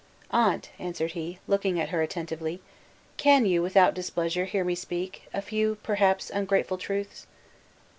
[0.31, 2.59] "Aunt," answered he, looking at her attentively,
[3.17, 7.27] "can you, without displeasure, hear me speak a few, perhaps ungrateful, truths?"